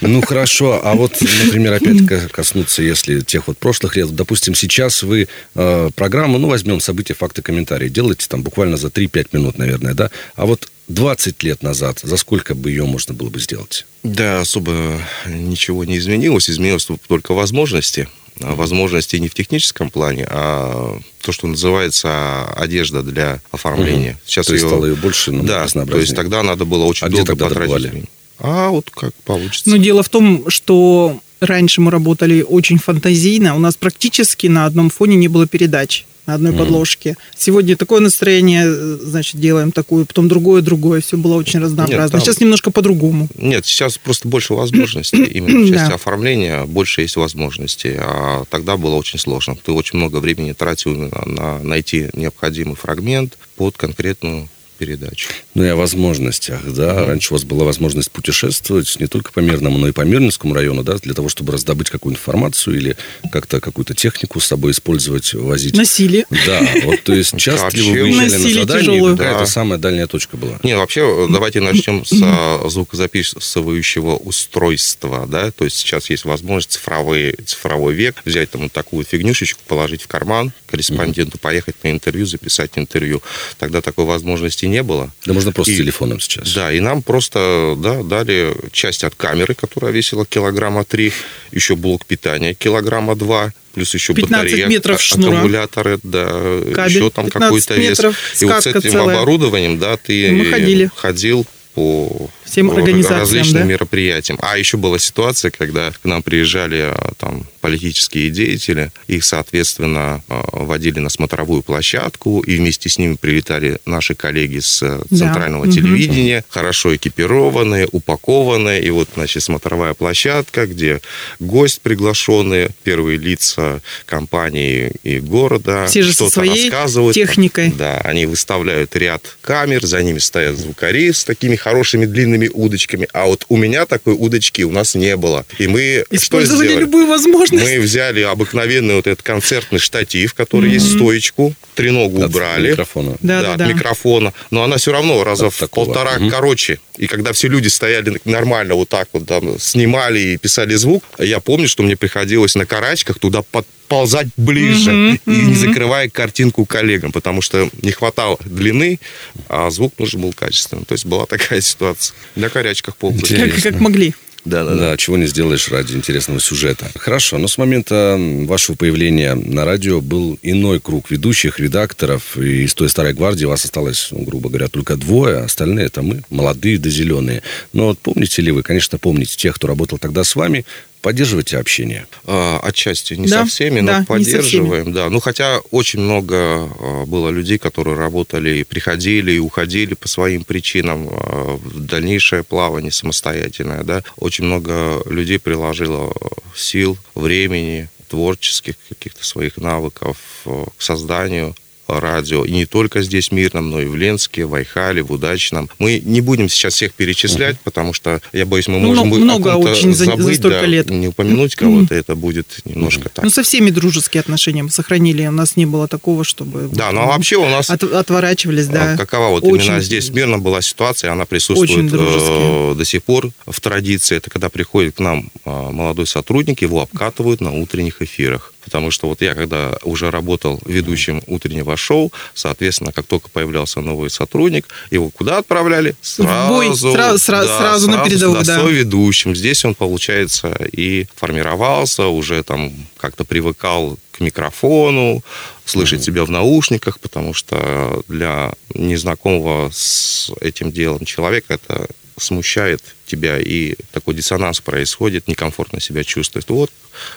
Ну 0.00 0.20
хорошо, 0.22 0.80
а 0.84 0.94
вот, 0.94 1.20
например, 1.20 1.72
опять 1.72 2.30
коснуться, 2.30 2.82
если 2.82 3.20
тех 3.20 3.46
вот 3.46 3.58
прошлых 3.58 3.96
лет, 3.96 4.14
допустим, 4.14 4.54
сейчас 4.54 5.02
вы 5.02 5.28
э, 5.54 5.90
программу, 5.94 6.38
ну 6.38 6.48
возьмем 6.48 6.80
события, 6.80 7.14
факты, 7.14 7.42
комментарии, 7.42 7.88
делаете 7.88 8.26
там 8.28 8.42
буквально 8.42 8.76
за 8.76 8.88
3-5 8.88 9.28
минут, 9.32 9.58
наверное, 9.58 9.94
да? 9.94 10.10
А 10.36 10.46
вот 10.46 10.68
20 10.88 11.42
лет 11.42 11.62
назад, 11.62 12.00
за 12.02 12.16
сколько 12.16 12.54
бы 12.54 12.70
ее 12.70 12.84
можно 12.84 13.14
было 13.14 13.30
бы 13.30 13.40
сделать? 13.40 13.86
Да, 14.02 14.40
особо 14.40 15.00
ничего 15.26 15.84
не 15.84 15.96
изменилось. 15.98 16.50
Изменилось 16.50 16.86
только 17.08 17.32
возможности. 17.32 18.08
Возможностей 18.40 19.20
не 19.20 19.28
в 19.28 19.34
техническом 19.34 19.90
плане, 19.90 20.26
а 20.28 20.98
то, 21.20 21.32
что 21.32 21.46
называется 21.46 22.46
одежда 22.54 23.02
для 23.02 23.40
оформления. 23.52 24.12
Угу. 24.12 24.18
Сейчас 24.26 24.46
то 24.46 24.54
ее... 24.54 24.66
стало 24.66 24.86
ее 24.86 24.94
больше 24.96 25.30
Да, 25.30 25.66
то 25.68 25.98
есть 25.98 26.16
тогда 26.16 26.42
надо 26.42 26.64
было 26.64 26.84
очень 26.84 27.06
а 27.06 27.10
долго 27.10 27.36
потратить. 27.36 28.08
А 28.40 28.70
вот 28.70 28.90
как 28.90 29.14
получится. 29.24 29.70
Ну, 29.70 29.78
дело 29.78 30.02
в 30.02 30.08
том, 30.08 30.50
что 30.50 31.20
раньше 31.46 31.80
мы 31.80 31.90
работали 31.90 32.42
очень 32.42 32.78
фантазийно. 32.78 33.54
У 33.54 33.58
нас 33.58 33.76
практически 33.76 34.46
на 34.46 34.66
одном 34.66 34.90
фоне 34.90 35.16
не 35.16 35.28
было 35.28 35.46
передач 35.46 36.04
на 36.26 36.34
одной 36.34 36.52
mm. 36.52 36.58
подложке. 36.58 37.16
Сегодня 37.36 37.76
такое 37.76 38.00
настроение, 38.00 38.72
значит, 38.72 39.38
делаем 39.38 39.72
такую, 39.72 40.06
потом 40.06 40.28
другое, 40.28 40.62
другое. 40.62 41.00
Все 41.00 41.16
было 41.16 41.34
очень 41.34 41.60
разнообразно. 41.60 42.02
Нет, 42.02 42.12
там... 42.12 42.20
Сейчас 42.20 42.40
немножко 42.40 42.70
по-другому. 42.70 43.28
Нет, 43.36 43.66
сейчас 43.66 43.98
просто 43.98 44.28
больше 44.28 44.54
возможностей. 44.54 45.24
Именно 45.24 45.66
в 45.66 45.68
части 45.68 45.88
да. 45.88 45.94
оформления 45.96 46.64
больше 46.64 47.02
есть 47.02 47.16
возможностей. 47.16 47.94
А 47.98 48.44
тогда 48.48 48.76
было 48.76 48.94
очень 48.94 49.18
сложно. 49.18 49.56
Ты 49.62 49.72
очень 49.72 49.98
много 49.98 50.16
времени 50.16 50.52
тратил 50.52 50.94
на, 50.94 51.10
на 51.26 51.58
найти 51.62 52.08
необходимый 52.14 52.76
фрагмент 52.76 53.38
под 53.56 53.76
конкретную 53.76 54.48
передачу. 54.84 55.30
Ну 55.54 55.64
и 55.64 55.68
о 55.68 55.76
возможностях, 55.76 56.60
да. 56.64 56.94
Mm-hmm. 56.94 57.06
Раньше 57.06 57.32
у 57.32 57.36
вас 57.36 57.44
была 57.44 57.64
возможность 57.64 58.10
путешествовать 58.10 58.96
не 59.00 59.06
только 59.06 59.32
по 59.32 59.40
Мирному, 59.40 59.78
но 59.78 59.88
и 59.88 59.92
по 59.92 60.02
Мирнинскому 60.02 60.54
району, 60.54 60.82
да, 60.82 60.96
для 60.96 61.14
того, 61.14 61.28
чтобы 61.28 61.52
раздобыть 61.52 61.90
какую 61.90 62.12
информацию 62.12 62.76
или 62.76 62.96
как-то 63.32 63.60
какую-то 63.60 63.94
технику 63.94 64.40
с 64.40 64.46
собой 64.46 64.72
использовать, 64.72 65.32
возить. 65.34 65.76
Носили. 65.76 66.26
Да, 66.46 66.60
вот, 66.84 67.02
то 67.02 67.14
есть 67.14 67.36
часто 67.38 67.76
ли 67.76 67.82
вы 67.82 68.02
выезжали 68.02 68.54
на 68.54 68.60
задание, 68.60 69.14
да, 69.14 69.32
это 69.32 69.46
самая 69.46 69.78
дальняя 69.78 70.06
точка 70.06 70.36
была? 70.36 70.58
Не, 70.62 70.76
вообще, 70.76 71.28
давайте 71.30 71.60
начнем 71.60 72.04
с 72.04 72.70
звукозаписывающего 72.70 74.16
устройства, 74.16 75.26
да, 75.26 75.50
то 75.50 75.64
есть 75.64 75.78
сейчас 75.78 76.10
есть 76.10 76.24
возможность 76.24 76.72
цифровой, 76.72 77.36
цифровой 77.46 77.94
век, 77.94 78.22
взять 78.24 78.50
там 78.50 78.62
вот 78.62 78.72
такую 78.72 79.04
фигнюшечку, 79.04 79.60
положить 79.66 80.02
в 80.02 80.08
карман, 80.08 80.52
корреспонденту 80.66 81.38
поехать 81.38 81.76
на 81.84 81.90
интервью, 81.90 82.26
записать 82.26 82.72
интервью. 82.76 83.22
Тогда 83.58 83.80
такой 83.80 84.04
возможности 84.04 84.66
не 84.66 84.73
было. 84.82 85.12
Да 85.26 85.32
можно 85.32 85.52
просто 85.52 85.72
и, 85.72 85.76
телефоном 85.76 86.20
сейчас. 86.20 86.52
Да, 86.52 86.72
и 86.72 86.80
нам 86.80 87.02
просто 87.02 87.74
да, 87.78 88.02
дали 88.02 88.54
часть 88.72 89.04
от 89.04 89.14
камеры, 89.14 89.54
которая 89.54 89.92
весила 89.92 90.26
килограмма 90.26 90.84
3, 90.84 91.12
еще 91.52 91.76
блок 91.76 92.06
питания 92.06 92.54
килограмма 92.54 93.14
2, 93.14 93.52
плюс 93.74 93.94
еще 93.94 94.14
15 94.14 94.44
батарея, 94.44 94.66
метров 94.66 95.00
шнура. 95.00 95.36
аккумуляторы, 95.36 95.98
да, 96.02 96.26
Кабель, 96.74 96.96
еще 96.96 97.10
там 97.10 97.28
какой-то 97.28 97.74
вес. 97.74 98.00
И 98.40 98.44
вот 98.44 98.62
с 98.62 98.66
этим 98.66 98.82
целая. 98.82 99.16
оборудованием, 99.16 99.78
да, 99.78 99.96
ты 99.96 100.30
Мы 100.32 100.46
ходили. 100.46 100.90
ходил 100.94 101.46
по 101.74 102.30
Всем 102.54 102.70
организациям, 102.70 103.20
различным 103.20 103.62
да? 103.62 103.68
мероприятиям. 103.68 104.38
А 104.40 104.56
еще 104.56 104.76
была 104.76 105.00
ситуация, 105.00 105.50
когда 105.50 105.90
к 105.90 106.04
нам 106.04 106.22
приезжали 106.22 106.92
а, 106.92 107.12
там 107.18 107.46
политические 107.60 108.30
деятели, 108.30 108.92
их, 109.08 109.24
соответственно, 109.24 110.22
а, 110.28 110.44
водили 110.52 111.00
на 111.00 111.08
смотровую 111.08 111.62
площадку, 111.62 112.40
и 112.40 112.56
вместе 112.56 112.88
с 112.88 112.98
ними 112.98 113.16
прилетали 113.16 113.78
наши 113.86 114.14
коллеги 114.14 114.60
с 114.60 114.82
э, 114.82 115.00
центрального 115.08 115.66
да. 115.66 115.72
телевидения, 115.72 116.38
угу. 116.40 116.46
хорошо 116.50 116.94
экипированные, 116.94 117.88
упакованные, 117.90 118.84
и 118.84 118.90
вот, 118.90 119.08
значит, 119.14 119.42
смотровая 119.42 119.94
площадка, 119.94 120.66
где 120.66 121.00
гость 121.40 121.80
приглашенный, 121.80 122.68
первые 122.82 123.18
лица 123.18 123.80
компании 124.06 124.92
и 125.02 125.18
города, 125.18 125.86
Все 125.86 126.02
же 126.02 126.12
что-то 126.12 126.32
своей 126.32 126.70
рассказывают. 126.70 127.14
техникой. 127.14 127.72
Да, 127.76 127.98
они 128.02 128.26
выставляют 128.26 128.94
ряд 128.94 129.36
камер, 129.40 129.84
за 129.84 130.02
ними 130.02 130.18
стоят 130.18 130.56
звукари 130.56 131.12
с 131.12 131.24
такими 131.24 131.56
хорошими 131.56 132.04
длинными 132.04 132.43
удочками. 132.52 133.08
А 133.12 133.26
вот 133.26 133.44
у 133.48 133.56
меня 133.56 133.86
такой 133.86 134.14
удочки 134.14 134.62
у 134.62 134.70
нас 134.70 134.94
не 134.94 135.16
было. 135.16 135.44
И 135.58 135.66
мы 135.66 136.04
Использовали 136.10 136.68
что 136.68 136.80
любую 136.80 137.06
возможность. 137.06 137.64
Мы 137.64 137.80
взяли 137.80 138.22
обыкновенный 138.22 138.96
вот 138.96 139.06
этот 139.06 139.22
концертный 139.22 139.78
штатив, 139.78 140.34
который 140.34 140.70
mm-hmm. 140.70 140.74
есть 140.74 140.94
стоечку, 140.94 141.54
треногу 141.74 142.22
от 142.22 142.30
убрали. 142.30 142.70
Микрофона. 142.70 143.16
Да, 143.20 143.42
да, 143.42 143.56
да, 143.56 143.64
от 143.64 143.74
микрофона. 143.74 144.32
Но 144.50 144.62
она 144.62 144.76
все 144.76 144.92
равно 144.92 145.22
раза 145.24 145.50
в 145.50 145.58
полтора 145.70 146.16
mm-hmm. 146.16 146.30
короче. 146.30 146.78
И 146.96 147.06
когда 147.06 147.32
все 147.32 147.48
люди 147.48 147.68
стояли 147.68 148.20
нормально 148.24 148.74
вот 148.74 148.88
так 148.88 149.08
вот, 149.12 149.26
там, 149.26 149.58
снимали 149.58 150.20
и 150.20 150.36
писали 150.36 150.74
звук, 150.74 151.04
я 151.18 151.40
помню, 151.40 151.68
что 151.68 151.82
мне 151.82 151.96
приходилось 151.96 152.54
на 152.54 152.66
карачках 152.66 153.18
туда 153.18 153.42
подползать 153.42 154.28
ближе 154.36 154.90
mm-hmm, 154.90 155.20
и 155.26 155.30
не 155.30 155.54
закрывая 155.54 156.08
картинку 156.08 156.64
коллегам, 156.66 157.10
потому 157.10 157.42
что 157.42 157.68
не 157.82 157.90
хватало 157.90 158.38
длины, 158.44 159.00
а 159.48 159.70
звук 159.70 159.98
нужен 159.98 160.20
был 160.20 160.32
качественный. 160.32 160.84
То 160.84 160.92
есть 160.92 161.04
была 161.04 161.26
такая 161.26 161.60
ситуация. 161.62 162.14
На 162.36 162.48
корячках 162.48 162.96
ползали. 162.96 163.50
Как, 163.50 163.62
как 163.62 163.80
могли. 163.80 164.14
Да, 164.44 164.64
да, 164.64 164.74
да. 164.74 164.96
Чего 164.96 165.16
не 165.16 165.26
сделаешь 165.26 165.68
ради 165.68 165.94
интересного 165.94 166.38
сюжета. 166.38 166.86
Хорошо, 166.96 167.38
но 167.38 167.48
с 167.48 167.56
момента 167.56 168.16
вашего 168.18 168.76
появления 168.76 169.34
на 169.34 169.64
радио 169.64 170.00
был 170.00 170.38
иной 170.42 170.80
круг 170.80 171.10
ведущих, 171.10 171.58
редакторов. 171.58 172.36
И 172.36 172.64
из 172.64 172.74
той 172.74 172.88
старой 172.88 173.14
гвардии 173.14 173.46
вас 173.46 173.64
осталось, 173.64 174.08
ну, 174.10 174.22
грубо 174.22 174.50
говоря, 174.50 174.68
только 174.68 174.96
двое. 174.96 175.38
А 175.38 175.44
остальные 175.44 175.86
это 175.86 176.02
мы, 176.02 176.22
молодые 176.28 176.78
да 176.78 176.90
зеленые. 176.90 177.42
Но 177.72 177.86
вот 177.86 177.98
помните 177.98 178.42
ли 178.42 178.52
вы, 178.52 178.62
конечно, 178.62 178.98
помните 178.98 179.36
тех, 179.36 179.54
кто 179.54 179.66
работал 179.66 179.98
тогда 179.98 180.24
с 180.24 180.36
вами, 180.36 180.66
Поддерживаете 181.04 181.58
общение? 181.58 182.06
А, 182.24 182.58
отчасти 182.62 183.12
не 183.12 183.28
Да, 183.28 183.40
со 183.44 183.50
всеми, 183.50 183.82
да, 183.82 183.98
но 183.98 184.00
со 184.00 184.06
поддерживаем, 184.06 184.94
да. 184.94 185.10
Ну, 185.10 185.20
хотя 185.20 185.60
очень 185.70 186.00
много 186.00 186.36
а, 186.36 187.04
было 187.04 187.28
людей, 187.28 187.58
которые 187.58 187.94
работали, 187.94 188.60
и 188.60 188.64
приходили 188.64 189.32
и 189.32 189.38
уходили 189.38 189.92
по 189.92 190.08
своим 190.08 190.44
причинам 190.44 191.10
а, 191.10 191.58
в 191.58 191.80
дальнейшее 191.80 192.42
плавание 192.42 192.90
самостоятельное, 192.90 193.84
да. 193.84 194.02
Очень 194.16 194.46
много 194.46 195.02
людей 195.04 195.38
приложило 195.38 196.10
сил, 196.56 196.96
времени, 197.14 197.90
творческих 198.08 198.76
каких-то 198.88 199.26
своих 199.26 199.58
навыков 199.58 200.16
к 200.46 200.82
созданию 200.82 201.54
радио. 201.88 202.44
И 202.44 202.52
не 202.52 202.66
только 202.66 203.02
здесь, 203.02 203.30
Мирном, 203.32 203.70
но 203.70 203.80
и 203.80 203.86
в 203.86 203.96
Ленске, 203.96 204.44
в 204.46 204.54
Айхале, 204.54 205.02
в 205.02 205.12
Удачном. 205.12 205.68
Мы 205.78 206.00
не 206.04 206.20
будем 206.20 206.48
сейчас 206.48 206.74
всех 206.74 206.94
перечислять, 206.94 207.58
потому 207.60 207.92
что, 207.92 208.20
я 208.32 208.46
боюсь, 208.46 208.68
мы 208.68 208.78
Ну, 208.78 208.88
можем 208.88 209.08
много- 209.08 209.24
много 209.24 209.48
очень 209.68 209.92
за- 209.94 210.04
за 210.04 210.16
забыть, 210.16 210.38
столько 210.38 210.60
да, 210.60 210.66
лет. 210.66 210.90
не 210.90 211.08
упомянуть 211.08 211.54
кого-то, 211.56 211.94
это 211.94 212.14
будет 212.14 212.60
немножко 212.64 213.08
так. 213.08 213.24
Ну, 213.24 213.30
со 213.30 213.42
всеми 213.42 213.70
дружеские 213.70 214.20
отношения 214.20 214.62
мы 214.62 214.70
сохранили. 214.70 215.26
У 215.26 215.30
нас 215.30 215.56
не 215.56 215.66
было 215.66 215.88
такого, 215.88 216.24
чтобы... 216.24 216.68
Да, 216.72 216.92
ну 216.92 217.02
а 217.02 217.06
вообще 217.06 217.36
у 217.36 217.46
нас 217.46 217.68
от- 217.70 217.82
отворачивались, 217.82 218.66
да. 218.68 218.94
а, 218.94 218.96
какова 218.96 219.28
вот 219.28 219.44
Очень- 219.44 219.66
именно 219.66 219.80
здесь 219.80 220.10
мирно 220.10 220.38
была 220.38 220.62
ситуация, 220.62 221.12
она 221.12 221.24
присутствует 221.26 221.92
э, 221.92 222.74
до 222.76 222.84
сих 222.84 223.02
пор 223.04 223.30
в 223.46 223.60
традиции. 223.60 224.16
Это 224.16 224.30
когда 224.30 224.48
приходит 224.48 224.96
к 224.96 225.00
нам 225.00 225.30
э, 225.44 225.50
молодой 225.70 226.06
сотрудник, 226.06 226.62
его 226.62 226.80
обкатывают 226.82 227.40
на 227.40 227.52
утренних 227.52 228.00
эфирах. 228.02 228.53
Потому 228.64 228.90
что 228.90 229.08
вот 229.08 229.20
я, 229.20 229.34
когда 229.34 229.76
уже 229.82 230.10
работал 230.10 230.60
ведущим 230.64 231.22
утреннего 231.26 231.76
шоу, 231.76 232.12
соответственно, 232.34 232.92
как 232.92 233.06
только 233.06 233.28
появлялся 233.28 233.80
новый 233.80 234.10
сотрудник, 234.10 234.66
его 234.90 235.10
куда 235.10 235.38
отправляли? 235.38 235.94
Сразу, 236.00 236.52
бой, 236.52 236.68
сра- 236.70 237.14
сра- 237.14 237.46
сразу 237.46 237.90
на 237.90 238.04
передовую, 238.04 238.44
да. 238.44 238.62
ведущим. 238.62 239.34
Здесь 239.34 239.64
он, 239.64 239.74
получается, 239.74 240.56
и 240.72 241.06
формировался, 241.14 242.06
уже 242.06 242.42
там 242.42 242.72
как-то 242.96 243.24
привыкал 243.24 243.98
к 244.12 244.20
микрофону, 244.20 245.22
слышать 245.64 246.04
себя 246.04 246.24
в 246.24 246.30
наушниках, 246.30 247.00
потому 247.00 247.34
что 247.34 248.02
для 248.08 248.52
незнакомого 248.74 249.70
с 249.72 250.30
этим 250.40 250.70
делом 250.70 251.04
человека 251.04 251.54
это 251.54 251.88
смущает 252.16 252.82
тебя, 253.14 253.38
и 253.38 253.74
такой 253.92 254.14
диссонанс 254.14 254.60
происходит, 254.60 255.28
некомфортно 255.28 255.80
себя 255.80 256.04
чувствует. 256.04 256.48
Вот 256.48 256.70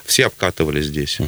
все 0.05 0.25
обкатывали 0.25 0.81
здесь. 0.81 1.19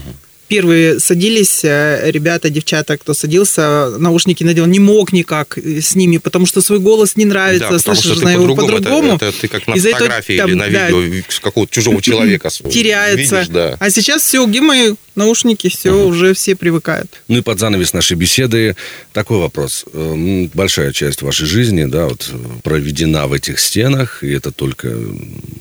Первые 0.50 1.00
садились 1.00 1.64
э, 1.64 2.10
ребята, 2.10 2.50
девчата, 2.50 2.98
кто 2.98 3.14
садился, 3.14 3.92
наушники 4.00 4.44
надел, 4.44 4.66
не 4.66 4.80
мог 4.80 5.14
никак 5.14 5.60
э, 5.60 5.80
с 5.80 5.94
ними, 5.94 6.18
потому 6.18 6.48
что 6.48 6.62
свой 6.62 6.80
голос 6.80 7.16
не 7.16 7.26
нравится, 7.26 7.70
Да, 7.70 7.78
слышишь 7.78 8.06
что 8.06 8.22
ты 8.22 8.32
его 8.32 8.56
по-другому, 8.56 8.78
по-другому. 8.78 9.16
Это, 9.18 9.26
это 9.28 9.42
ты 9.42 9.48
как 9.48 9.68
на 9.68 9.76
Из-за 9.76 9.90
этого 9.90 10.06
фотографии 10.06 10.38
там, 10.38 10.50
или 10.50 10.56
на 10.56 10.70
да, 10.70 10.90
видео 10.90 11.24
какого-то 11.40 11.72
чужого 11.72 12.02
человека 12.02 12.50
теряется. 12.50 13.36
видишь, 13.36 13.50
да. 13.50 13.78
А 13.80 13.92
сейчас 13.92 14.24
все, 14.24 14.44
где 14.48 14.62
мои 14.62 14.96
наушники, 15.20 15.70
все, 15.70 15.92
уже 16.08 16.34
все 16.34 16.56
привыкают. 16.56 17.22
Ну 17.28 17.38
и 17.38 17.42
под 17.42 17.60
занавес 17.60 17.94
нашей 17.94 18.18
беседы 18.18 18.76
такой 19.14 19.38
вопрос. 19.38 19.86
Эм, 19.94 20.48
Большая 20.54 20.92
часть 20.92 21.22
вашей 21.22 21.46
жизни, 21.46 21.86
да, 21.86 22.08
вот 22.08 22.30
э, 22.32 22.38
проведена 22.64 23.28
в 23.28 23.34
этих 23.34 23.60
стенах, 23.60 24.24
и 24.24 24.32
это 24.32 24.52
только 24.52 24.88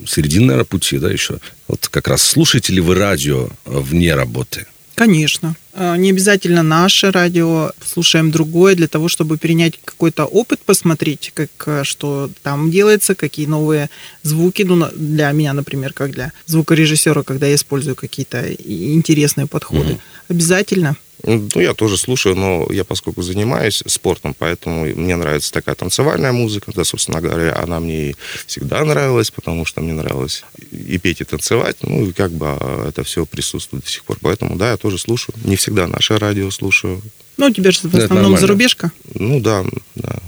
середина, 0.07 0.65
пути, 0.65 0.99
да, 0.99 1.11
еще. 1.11 1.39
Вот 1.67 1.89
как 1.89 2.09
раз 2.09 2.23
слушаете 2.23 2.73
ли 2.73 2.81
вы 2.81 2.95
радио 2.95 3.49
э, 3.49 3.49
вне 3.65 4.15
работы? 4.15 4.67
Конечно. 4.99 5.55
А, 5.75 5.97
Не 5.97 6.11
обязательно 6.11 6.65
наше 6.65 7.13
радио, 7.13 7.71
слушаем 7.85 8.33
другое 8.33 8.75
для 8.75 8.89
того, 8.89 9.07
чтобы 9.09 9.39
перенять 9.39 9.79
какой-то 9.85 10.25
опыт, 10.25 10.61
посмотреть, 10.61 11.31
как, 11.35 11.51
э, 11.67 11.85
что 11.85 12.31
там 12.43 12.71
делается, 12.73 13.15
какие 13.15 13.47
новые 13.47 13.91
звуки. 14.25 14.63
Ну, 14.63 14.89
для 14.97 15.31
меня, 15.31 15.53
например, 15.53 15.93
как 15.93 16.11
для 16.11 16.33
звукорежиссера, 16.47 17.23
когда 17.23 17.47
я 17.47 17.55
использую 17.55 17.95
какие-то 17.95 18.53
интересные 18.53 19.47
подходы. 19.47 19.99
Обязательно. 20.29 20.97
Ну, 21.25 21.49
я 21.57 21.75
тоже 21.75 21.97
слушаю, 21.97 22.37
но 22.37 22.69
я, 22.71 22.85
поскольку 22.85 23.23
занимаюсь 23.23 23.83
спортом, 23.87 24.35
поэтому 24.39 24.85
мне 24.85 25.17
нравится 25.17 25.53
такая 25.53 25.75
танцевальная 25.75 26.33
музыка. 26.33 26.73
Да, 26.75 26.85
собственно 26.85 27.21
говоря, 27.21 27.57
она 27.61 27.81
мне 27.81 28.11
и 28.11 28.17
всегда 28.47 28.85
нравилась, 28.85 29.31
потому 29.31 29.65
что 29.65 29.81
мне 29.81 29.95
нравилось 29.95 30.45
и 30.71 30.99
петь, 30.99 31.21
и 31.21 31.25
танцевать. 31.25 31.77
Ну, 31.83 32.07
и 32.07 32.13
как 32.13 32.31
бы 32.31 32.47
а, 32.49 32.89
это 32.89 33.03
все 33.03 33.27
присутствует 33.27 33.85
до 33.85 33.91
сих 33.91 34.05
пор. 34.05 34.19
Поэтому, 34.21 34.57
да, 34.57 34.71
я 34.71 34.77
тоже 34.77 34.99
слушаю. 34.99 35.35
Не 35.45 35.57
всегда 35.57 35.89
наше 35.89 36.19
радио 36.19 36.51
слушаю. 36.51 37.03
Ну, 37.37 37.47
у 37.47 37.51
тебя 37.51 37.71
же 37.73 37.81
в 37.83 37.95
основном 37.95 38.37
зарубежка. 38.39 38.93
Ну, 39.15 39.41
да, 39.41 39.65
да. 39.97 40.19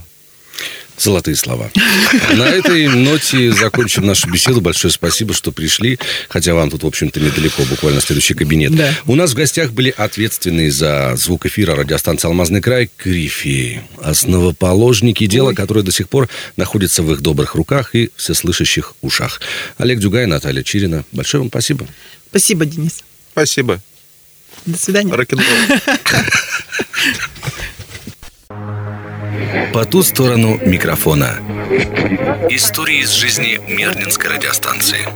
Золотые 1.01 1.35
слова. 1.35 1.71
На 2.35 2.43
этой 2.43 2.87
ноте 2.89 3.53
закончим 3.53 4.05
нашу 4.05 4.31
беседу. 4.31 4.61
Большое 4.61 4.93
спасибо, 4.93 5.33
что 5.33 5.51
пришли. 5.51 5.99
Хотя 6.29 6.53
вам 6.53 6.69
тут, 6.69 6.83
в 6.83 6.87
общем-то, 6.87 7.19
недалеко, 7.19 7.63
буквально 7.65 8.03
следующий 8.03 8.35
кабинет. 8.35 8.77
Да. 8.77 8.93
У 9.07 9.15
нас 9.15 9.31
в 9.31 9.35
гостях 9.35 9.73
были 9.73 9.95
ответственные 9.97 10.71
за 10.71 11.15
звук 11.17 11.47
эфира 11.47 11.75
радиостанции 11.75 12.27
«Алмазный 12.29 12.61
край» 12.61 12.91
корифеи, 12.99 13.83
основоположники 14.03 15.27
дела, 15.27 15.55
которое 15.55 15.81
до 15.83 15.91
сих 15.91 16.11
пор 16.11 16.29
находится 16.59 17.03
в 17.03 17.11
их 17.15 17.23
добрых 17.23 17.55
руках 17.55 17.95
и 17.95 18.11
всеслышащих 18.17 18.93
ушах. 19.01 19.41
Олег 19.79 20.01
Дюгай, 20.01 20.27
Наталья 20.27 20.63
Чирина. 20.63 21.07
Большое 21.13 21.41
вам 21.41 21.49
спасибо. 21.49 21.87
Спасибо, 22.29 22.67
Денис. 22.67 23.03
Спасибо. 23.33 23.81
До 24.67 24.77
свидания. 24.77 25.15
Рок-н-ролл. 25.15 25.79
По 29.73 29.85
ту 29.85 30.03
сторону 30.03 30.59
микрофона. 30.65 31.37
Истории 32.51 33.03
из 33.03 33.13
жизни 33.13 33.61
Мернинской 33.69 34.31
радиостанции. 34.31 35.07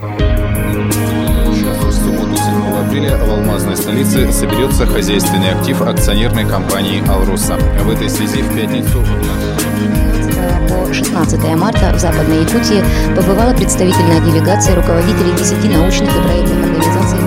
В 1.81 1.93
субботу 1.93 2.37
7 2.37 2.87
апреля 2.87 3.17
в 3.17 3.31
алмазной 3.31 3.77
столице 3.77 4.31
соберется 4.33 4.87
хозяйственный 4.87 5.51
актив 5.51 5.81
акционерной 5.83 6.49
компании 6.49 7.03
«Алруса». 7.09 7.57
В 7.57 7.91
этой 7.91 8.09
связи 8.09 8.43
в 8.43 8.55
пятницу 8.55 9.05
По 10.69 10.95
16 10.95 11.43
марта 11.57 11.93
в 11.93 11.99
Западной 11.99 12.43
Якутии 12.43 12.85
побывала 13.17 13.55
представительная 13.55 14.21
делегация 14.21 14.77
руководителей 14.77 15.33
10 15.37 15.65
научных 15.77 16.17
и 16.17 16.21
проектных 16.21 16.65
организаций 16.65 17.24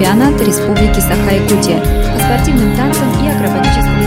открытый 0.00 0.06
чемпионат 0.06 0.40
Республики 0.40 1.00
Саха-Якутия 1.00 1.80
по 2.14 2.20
спортивным 2.20 2.74
танцам 2.76 3.08
и 3.22 3.28
акробатическому 3.28 4.00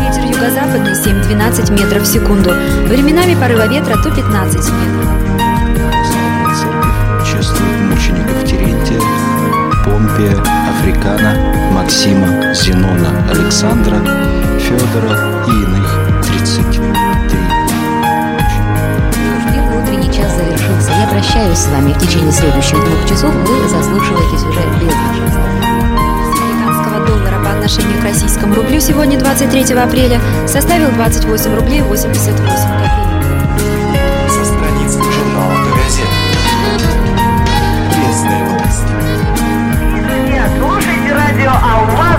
Ветер 0.00 0.24
юго-западный 0.24 0.92
7-12 0.92 1.72
метров 1.72 2.02
в 2.02 2.06
секунду. 2.06 2.50
Временами 2.88 3.34
порыва 3.34 3.66
ветра 3.68 3.96
то 4.02 4.10
15 4.10 4.56
метров. 4.56 5.08
Чествует 7.24 7.80
мучеников 7.90 8.44
Терентия, 8.44 9.00
Помпия, 9.84 10.36
Африкана, 10.70 11.36
Максима, 11.72 12.54
Зенона, 12.54 13.10
Александра, 13.30 13.98
Федора 14.58 15.44
и 15.46 15.50
иных 15.50 15.98
33. 16.26 17.01
прощаюсь 21.22 21.58
с 21.58 21.68
вами. 21.68 21.92
В 21.92 21.98
течение 21.98 22.32
следующих 22.32 22.84
двух 22.84 23.08
часов 23.08 23.32
вы 23.32 23.68
заслушиваетесь 23.68 24.42
уже 24.42 24.60
без 24.80 24.92
американского 26.40 27.06
доллара 27.06 27.44
по 27.44 27.50
отношению 27.52 28.00
к 28.00 28.04
российскому 28.04 28.54
рублю 28.56 28.80
сегодня, 28.80 29.18
23 29.18 29.74
апреля, 29.74 30.20
составил 30.48 30.90
28 30.90 31.54
рублей 31.54 31.82
88 31.82 32.42
копеек. 32.42 32.90
Со 34.28 34.44
страниц 34.44 34.94
журнала 34.94 35.54
«Газет». 35.76 36.08
Пресные 37.94 38.44
новости. 38.44 38.92
Нет, 40.28 40.50
слушайте 40.58 41.14
радио 41.14 41.52
«Алмаз». 41.52 42.11